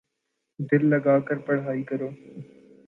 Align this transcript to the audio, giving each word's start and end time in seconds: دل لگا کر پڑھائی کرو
دل 0.69 0.81
لگا 0.91 1.15
کر 1.27 1.37
پڑھائی 1.45 1.83
کرو 1.89 2.09